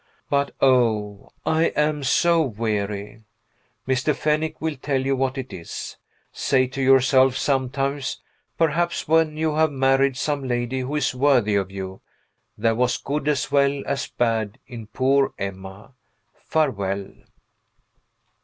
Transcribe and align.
But, 0.31 0.55
oh, 0.61 1.29
I 1.45 1.65
am 1.75 2.03
so 2.03 2.41
weary! 2.41 3.21
Mr. 3.87 4.15
Fennick 4.15 4.59
will 4.59 4.75
tell 4.75 5.05
you 5.05 5.15
what 5.15 5.37
it 5.37 5.53
is. 5.53 5.97
Say 6.31 6.65
to 6.65 6.81
yourself 6.81 7.37
sometimes 7.37 8.19
perhaps 8.57 9.07
when 9.07 9.37
you 9.37 9.53
have 9.53 9.71
married 9.71 10.17
some 10.17 10.43
lady 10.47 10.79
who 10.79 10.95
is 10.95 11.13
worthy 11.13 11.53
of 11.53 11.69
you 11.69 12.01
There 12.57 12.73
was 12.73 12.97
good 12.97 13.27
as 13.27 13.51
well 13.51 13.83
as 13.85 14.07
bad 14.07 14.57
in 14.65 14.87
poor 14.87 15.35
Emma. 15.37 15.93
Farewell. 16.45 17.09